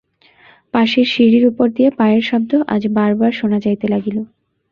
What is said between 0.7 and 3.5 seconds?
পাশের সিঁড়ির উপর দিয়া পায়ের শব্দ আজ বারবার